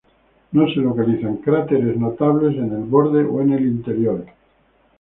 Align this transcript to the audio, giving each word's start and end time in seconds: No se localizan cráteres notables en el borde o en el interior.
No 0.53 0.67
se 0.73 0.77
localizan 0.79 1.37
cráteres 1.37 1.95
notables 1.95 2.55
en 2.57 2.71
el 2.73 2.85
borde 2.85 3.23
o 3.23 3.39
en 3.39 3.53
el 3.53 3.67
interior. 3.67 4.25